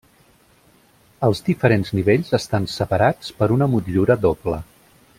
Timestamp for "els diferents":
1.27-1.93